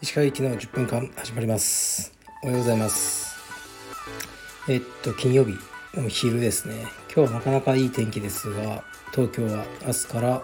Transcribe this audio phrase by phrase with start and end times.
[0.00, 2.16] 石川行きの10分間始まります。
[2.44, 3.36] おはようございます。
[4.68, 5.58] えっと金曜日
[5.94, 6.86] の昼ですね。
[7.12, 10.42] 今日はなかなかいい天気ですが東京は明日から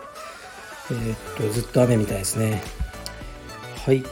[0.90, 2.60] えっとずっと雨みたいですね。
[3.86, 3.98] はい。
[3.98, 4.04] う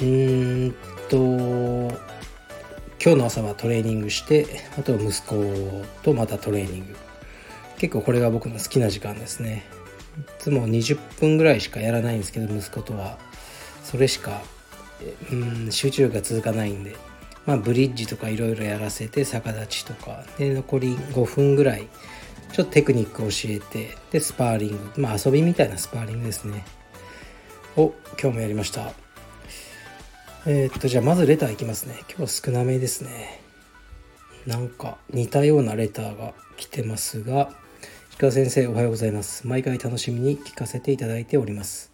[0.00, 0.74] ーん
[1.08, 1.16] と
[3.02, 7.09] 今日の朝はトレーニングしてあと息子とまたトレーニング。
[7.80, 9.64] 結構これが僕の好きな時間ですね。
[10.18, 13.18] いつも20分ぐらいしかやらないんですけど息子とは。
[13.84, 14.42] それしか
[15.32, 16.94] うん集中力が続かないんで、
[17.46, 20.24] まあ、ブリッジとかいろいろやらせて逆立ちとか。
[20.36, 21.88] で残り5分ぐらい
[22.52, 25.00] ちょっとテクニックを教えてでスパーリング。
[25.00, 26.66] まあ遊びみたいなスパーリングですね。
[27.78, 28.92] を今日もやりました。
[30.44, 31.94] えー、っとじゃあまずレターいきますね。
[32.14, 33.40] 今日少なめですね。
[34.46, 37.58] なんか似たようなレターが来てますが
[38.20, 39.46] 川先生おはようございます。
[39.46, 41.90] 毎回楽しみに聞かせていただいております。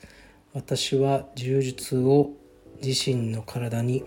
[0.55, 2.33] 私は柔術を
[2.83, 4.03] 自身の体に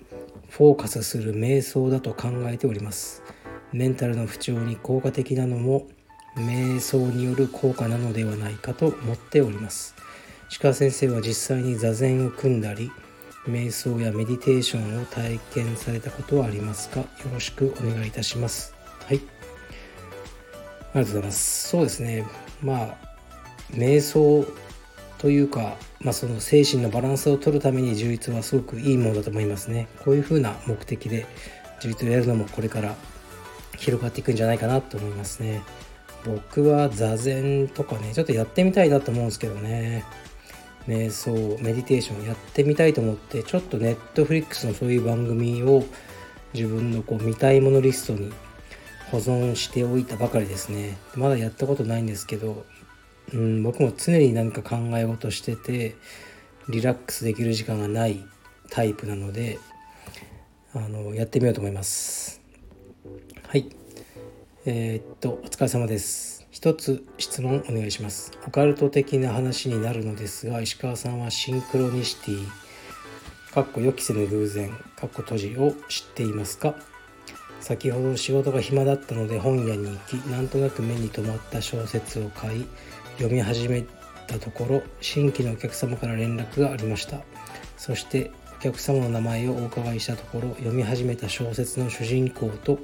[0.50, 3.24] フォーカスする瞑想だと考えております。
[3.72, 5.88] メンタルの不調に効果的なのも
[6.36, 9.96] 瞑想による効果なのではないかと思っております。
[10.50, 12.92] 石川先生は実際に座禅を組んだり
[13.48, 17.00] 瞑想やメディテーションを体験されたことはありますか？
[17.00, 18.76] よろしくお願いいたします。
[19.06, 19.22] はい。
[20.94, 21.70] ありがとうございます。
[21.70, 22.26] そうですね。
[22.62, 23.10] まあ
[23.72, 24.46] 瞑想
[25.20, 29.88] というか、まあ、その精神のバランスを取るために充実はすごくいいものだと思いますね。
[30.04, 31.26] こういうふうな目的で
[31.82, 32.96] 充実をやるのもこれから
[33.78, 35.62] 広がっていくんじゃないかなと思いますね。
[36.26, 40.06] 僕は座禅とかねちょっとやってみたいなと思うんですけどね。
[40.88, 45.84] 瞑想メディテーションやってみたいと思ってちょっとネットフリックスのそういう番組を
[46.54, 48.32] 自分のこう見たいものリストに
[49.12, 50.98] 保存しておいたばかりですね。
[51.16, 52.66] まだやったことないんですけど
[53.34, 55.96] うん、僕も常に何か考え事してて
[56.68, 58.24] リラックスできる時間がない
[58.72, 59.60] タイプなので
[60.74, 62.42] あのやってみようと思います。
[63.48, 63.70] はい。
[64.66, 66.48] えー、っとお疲れ様です。
[66.52, 68.32] 一つ質問お願いします。
[68.48, 72.48] オカルト的な話になるのですが石川さんはシンクロニシティ
[73.54, 76.76] かっこ予期せぬ偶然かっこ閉じを知っていますか？
[77.62, 82.66] 先ほど仕事が暇だったので本屋に行きなんとなく目に留まった小説を買い
[83.18, 83.86] 読み始め
[84.28, 87.22] たところ新規のお客様から連絡がありました。
[87.78, 92.80] そしてお客様の名前をお伺いしたところ読み始めた小説の主人公と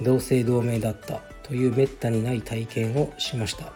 [0.00, 3.72] 同姓同名だったというめったにない体験をしました。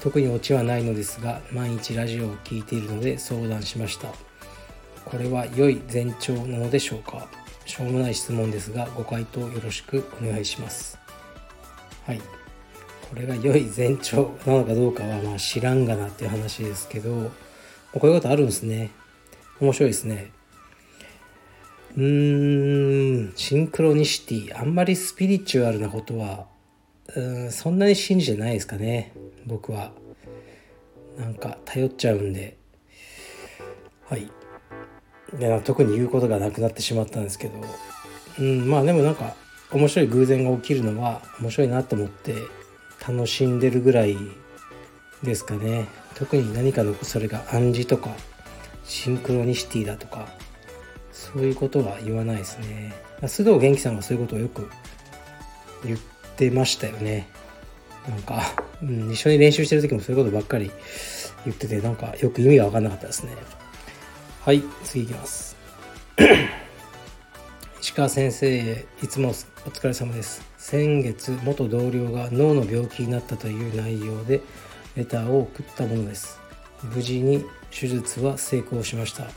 [0.00, 4.08] 特にオチはないのですが毎日ラジオを聴いているので相談しました。
[5.04, 7.28] これは良い前兆なのでしょうか？
[7.66, 10.98] しょうもない質問ですがご回答よろしくお願いします。
[12.06, 12.20] はい。
[12.20, 17.30] これが良い前兆なのかどうかはまあ知らんがなっていう話ですけど
[17.92, 18.90] こういうことあるんですね。
[19.60, 20.32] 面白いですね。
[21.96, 24.60] うーんシンクロニシティ。
[24.60, 26.46] あんまりスピリチュアルなことは
[27.14, 29.12] うんそんなに信じてないですかね
[29.46, 29.92] 僕は。
[31.18, 32.56] なんか頼っちゃうんで。
[34.06, 34.28] はい。
[35.32, 37.54] で特に言うことがなくなってしまったんですけど。
[38.38, 39.34] うんまあでもなんか
[39.70, 42.34] 面白い偶然が起きるのは面白いなと思って
[43.06, 44.16] 楽しんでるぐらい
[45.22, 45.88] ですかね。
[46.14, 48.10] 特に何かのそれが暗示とか
[48.84, 50.28] シンクロニシティだとか
[51.12, 52.94] そういうことは言わないですね。
[53.22, 54.68] 須藤元気さんはそういうことをよく
[55.84, 55.98] 言っ
[56.36, 57.28] てましたよね。
[58.08, 58.42] なんか、
[58.82, 60.70] うん、一緒に練習してる時もそういうことばっかり
[61.44, 63.32] 言っててなんかよく意味が分かんなかったですね。
[64.44, 65.56] はい次いきます。
[67.80, 69.32] 石川先生いつもお
[69.70, 70.42] 疲れ様です。
[70.58, 74.42] 先月元同僚が脳の病気になったという内容で
[74.96, 76.38] レターを送ったものです。
[76.82, 79.28] 無事に手術は成功しました。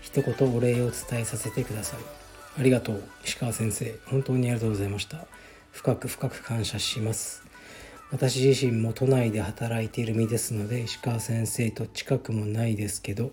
[0.00, 2.00] 一言お礼を伝えさせてください。
[2.58, 4.00] ありがとう石川先生。
[4.06, 5.26] 本当にありがとうございました。
[5.70, 7.44] 深く深く感謝します。
[8.10, 13.30] 私自身も都内で働いている身ですので石川先生と近くもないですけど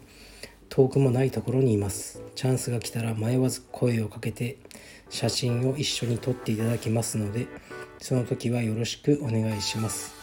[0.69, 2.21] 遠くもないところにいます。
[2.35, 4.57] チャンスが来たら迷わず声をかけて
[5.09, 7.47] 写真を一緒に撮っていただきますので
[7.99, 10.13] その時はよろしくお願いします、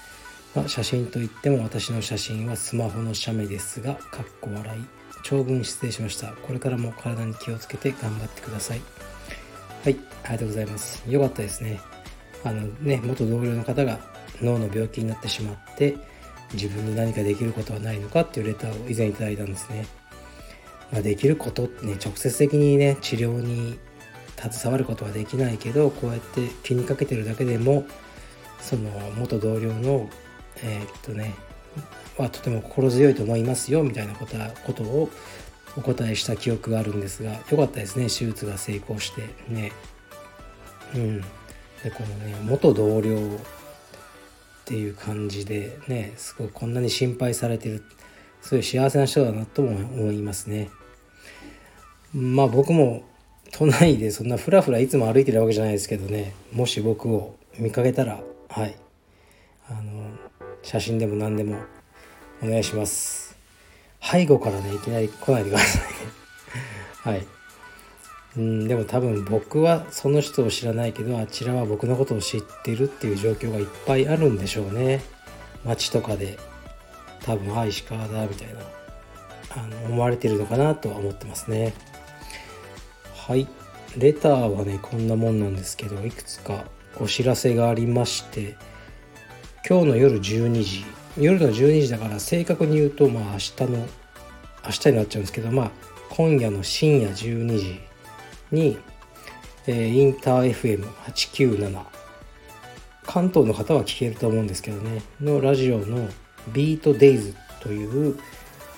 [0.54, 4.80] まあ、写真といっても私の写真はスマホの写メですがかっこ笑い。
[5.24, 6.28] 長文失礼しました。
[6.28, 8.80] これからも体に気をつけて頑張ってください。
[9.82, 11.02] はいありがとうございます。
[11.08, 11.80] よかったですね。
[12.44, 13.98] あのね元同僚の方が
[14.42, 15.96] 脳の病気になってしまって
[16.52, 19.86] 自分に何かできることはないのかっていうレターを以前いただいたんですね、
[20.94, 23.80] まあ、できることね直接的にね治療に
[24.36, 27.84] 携わることはできないけどこうやって気にかけてるだけでも
[28.60, 30.08] その元同僚の
[30.62, 31.34] えー、っとね
[32.16, 35.10] はとても心強いと思いますよみたいなことことを
[35.76, 39.72] お答えした記憶があるんですが良かったですね手術が成功してね。
[40.94, 41.20] うん。
[41.20, 43.20] でこのね元同僚っ
[44.64, 47.82] ていう感じでねすごいこんなに心配されてる
[48.42, 50.70] すごい幸せな人だなとも思いますね。
[52.14, 53.02] まあ僕も
[53.50, 56.32] 都内でそんなふらふらいつも歩いてるわけじゃないですけどね。
[56.52, 58.76] もし僕を見かけたらはい。
[59.68, 60.10] あの
[60.62, 61.58] 写真でも何でも
[62.42, 63.36] お願いします。
[64.00, 65.82] 背後からねいきなり来ないでください
[67.02, 67.26] はい。
[68.36, 75.00] うんでも多分僕はその人を知らないけどあちらは僕のことを知ってるっていう状況がいっぱいあるんでしょうね。
[75.64, 76.38] 街とかで
[77.24, 78.60] 多分あ石川だみたいな
[79.56, 81.72] あの思われてるのかなとは思ってますね。
[83.26, 83.48] はい。
[83.96, 86.64] レターはねこんなもんなんですけどいくつか
[87.00, 88.54] お知らせがありまして
[89.66, 90.84] 今日の夜12時。
[91.16, 95.70] 夜の12時だから正確に言うとまあ明日の明日になっちゃうんですけどまあ
[96.10, 97.80] 今夜の深夜12時
[98.50, 98.76] に、
[99.68, 100.52] えー、インター
[101.14, 101.82] FM897
[103.06, 105.00] 関東の方は聞けると思うんですけどね。
[105.22, 106.10] のラジオの
[106.52, 108.18] ビートデイズという、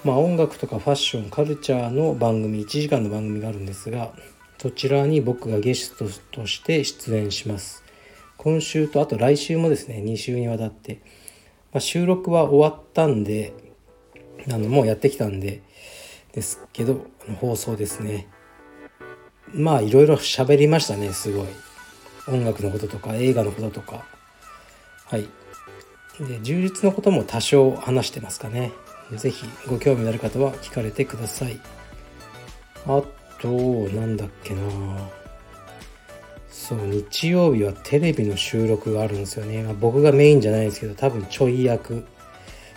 [0.05, 4.13] まあ、音楽とかファッションカルチャーの番組1時間の番組があるんですが
[4.59, 7.85] そちらに僕がゲストとして出演します。
[8.37, 11.01] 今週とあと来週もですね2週にわたって、
[11.73, 13.53] まあ、収録は終わったんで
[14.51, 15.63] あのもうやってきたんで
[16.33, 17.07] ですけど
[17.41, 18.29] 放送ですね。
[19.53, 21.47] まあいろいろ喋りましたねすごい。
[22.29, 24.05] 音楽のこととか映画のこととか。
[25.07, 25.29] はい。
[26.21, 28.73] で充実のことも多少話してますかね。
[29.13, 31.61] 是非ご興味のある方は聞かれてください。
[32.87, 33.03] あ
[33.41, 34.61] となんだっけな。
[36.49, 42.05] そう日曜日はテレビの収録があるんですよね、まあ、僕がメインじゃないですけど多分ちょい役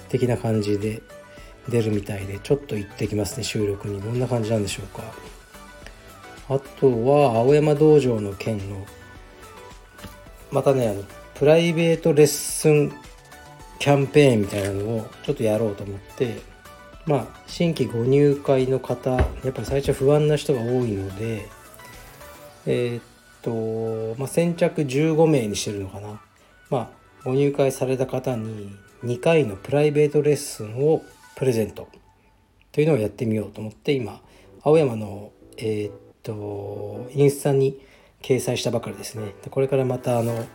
[0.10, 1.02] 的な感じで
[1.68, 4.00] 出るみたいでちょっと行ってきますね収録に。
[4.02, 5.04] どんな感じなんでしょうか。
[6.50, 8.86] あとは青山道場の件の
[10.52, 11.04] またねあの
[11.36, 12.92] プライベートレッスン
[13.80, 16.42] キャンペーンみたいなのをちょっとやろうと思って
[17.06, 21.48] まあ新規ご入会の方やっぱり最初不安な人が多いので
[22.66, 23.04] えー、っ
[23.42, 26.22] と、まあ、先着15名にしてるのかな。
[26.70, 26.90] まあ、
[27.24, 31.04] ご入会された方に2回のプライベートレッスンを
[31.36, 31.88] プレゼント。
[32.72, 34.22] というのをやってみようと思って今
[34.62, 37.80] 青山のえー、っとインスタに
[38.22, 39.34] 掲載したばかりですね。
[39.50, 40.46] これからまたあの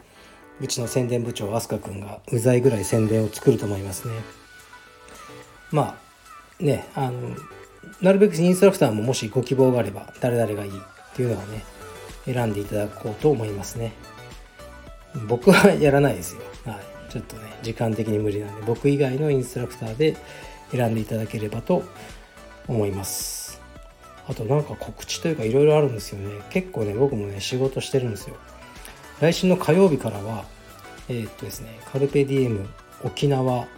[0.61, 4.15] うちの宣伝部長飛鳥君がうざいぐらい宣伝を作ると思いますね。
[5.73, 6.04] まあ
[6.61, 7.31] ねあの
[8.01, 10.83] なるべくインストラクターももしご希望があれば誰々がいいっ
[11.15, 11.65] ていうのはね
[12.25, 13.93] 選んでいただこうと思いますね。
[15.29, 16.73] 僕はやらないですよ、は
[17.09, 20.17] い、ちょっとね時間的に無理なんで僕以外のインストラクターで
[20.73, 21.85] 選んでいただければと
[22.67, 23.61] 思います。
[24.27, 26.43] あとなんか告知というかいろいろあるんですよね。
[26.51, 28.37] 結構ね僕もね仕事してるんですよ。
[29.21, 30.45] 来週の火曜日からは
[31.09, 32.67] えー、っとですねカルペディエム
[33.05, 33.69] 沖縄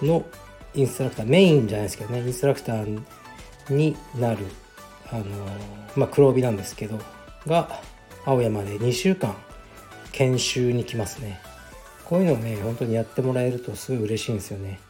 [0.00, 0.24] の
[0.74, 3.00] インストラクターメインじゃないですけどねインストラクター
[3.70, 4.46] になる
[5.10, 5.24] あの
[5.96, 6.98] まあ黒帯なんですけど
[7.46, 7.80] が
[8.24, 9.34] 青山で2週間
[10.12, 11.40] 研修に来ますね。
[12.04, 14.80] こういうのをね本当にやってもらえるとすごい嬉しいんですよね。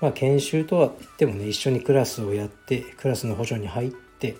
[0.00, 4.36] まあ研修とは言ってもね一緒にクラスをやってクラスの補助に入って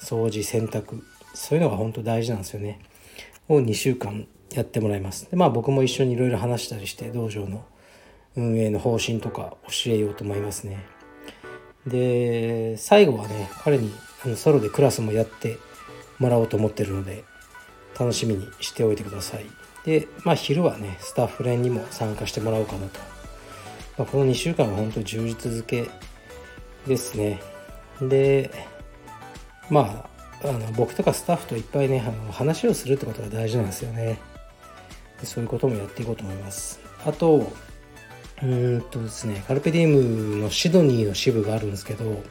[0.00, 1.02] 掃除洗濯
[1.34, 2.80] そういうのが本当大事なんですよね。
[3.48, 5.30] を2週間やってもらいます。
[5.30, 7.64] でまあ僕も一緒にいろいろ話したりして道場の
[8.36, 10.86] 運営の方針とか教えようと思いますね。
[11.86, 13.92] で最後はね彼に
[14.24, 15.58] あのソロでクラスもやって
[16.18, 17.24] もらおうと思ってるので
[17.98, 19.46] 楽しみにしておいてください。
[19.84, 23.00] でまあ昼はねスタッフ連にも参加してもらおうかなと、
[23.96, 25.90] まあ、この2週間は本当充実付け
[26.86, 27.40] ですね。
[28.00, 28.50] で
[29.70, 30.04] ま
[30.42, 34.18] ああの僕とかスタッフといっぱいねあの話をするってことが大事なんですよね。
[35.20, 36.80] でそういうこともやっていこうと思います。
[37.04, 37.50] あと
[38.42, 42.22] うんとですねカルペディウムのシドニーの支部があるんですけど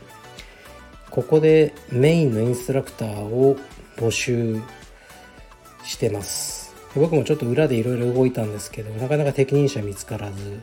[1.12, 3.58] ここでメインのインストラクターを
[3.98, 4.62] 募集
[5.84, 6.76] してます。
[6.96, 10.62] 僕もちょっと裏でいろいろ動いたんですけどなかなか適任者見つからず。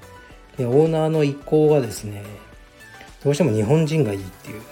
[0.56, 2.24] でオーナーの意向がですね
[3.24, 4.66] どうしても日本人がいいっていうね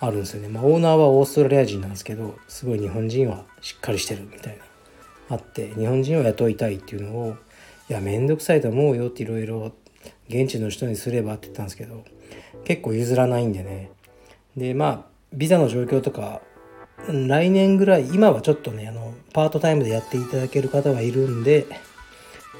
[0.00, 7.36] あるんですよね、まあ、オーナーはオーストラリア人なんですけどすごい日本人はしっかりしてるみたいなあって日本人を雇いたいっていうのを
[7.88, 9.72] いや面倒くさいと思うよっていろいろ
[10.28, 12.04] 現地の人にすればって言ったんですけど
[12.64, 13.90] 結構譲らないんでね。
[14.56, 16.40] でまあビザの状況とか
[17.06, 21.66] 来年ぐらい今はちょっとねあのパートタイムでやっていただける方はいるんで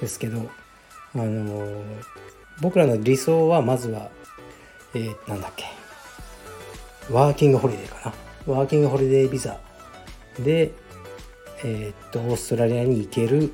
[0.00, 0.48] ですけど
[1.14, 1.82] あの
[2.60, 4.10] 僕らの理想はまずは、
[4.94, 5.66] えー、なんだっけ。
[7.10, 8.10] ワーキングホリデーか
[8.46, 8.54] な。
[8.54, 9.58] ワーキングホリデービザ。
[10.38, 10.72] で
[11.64, 13.52] えー、っとオーストラリアに行ける。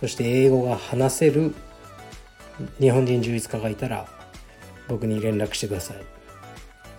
[0.00, 1.54] そして英語が話せる。
[2.80, 4.06] 日本人充実家がいたら
[4.88, 5.96] 僕に連絡してください。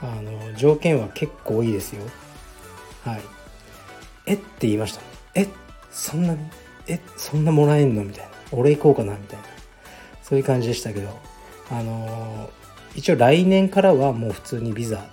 [0.02, 2.04] あの条件は結構いいですよ。
[3.04, 3.22] はい。
[4.26, 5.02] えって言いました。
[5.36, 5.48] え
[5.92, 6.40] そんなに？
[6.88, 8.04] えそんなもらえんの？
[8.04, 8.32] みたいな。
[8.52, 9.46] 俺行こうかなみたいな。
[10.22, 11.10] そういう感じでしたけど。
[11.70, 12.50] あの
[12.96, 15.06] 一応来年からはもう普通にビザ。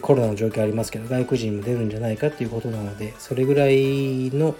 [0.00, 4.54] コロナの状況ありますけど外国人も出るんじゃないかっていうことなのでそれぐらいの、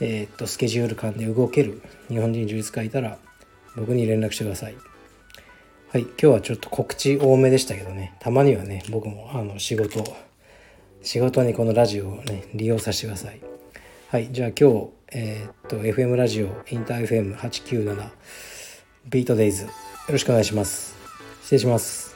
[0.00, 3.16] えー、っとスケジュール感で動ける日本人充実家いたら
[3.76, 4.76] 僕に連絡してください。
[5.92, 8.14] はい今日はちょっと告知多めでしたけどね。
[8.20, 10.04] たまにはね僕もあの仕事
[11.02, 13.40] 仕事にこのラジオをね利用させてください。
[14.08, 18.08] はいじゃあ今日えー、っと FM ラジオインター FM897
[19.08, 19.70] ビートデイズよ
[20.08, 20.96] ろしくお願いします。
[21.42, 22.10] 失礼します。